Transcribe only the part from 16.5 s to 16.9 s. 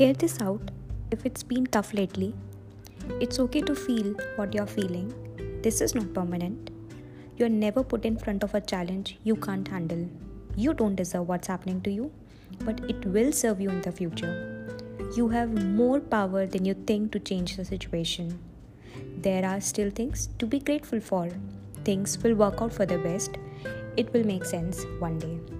you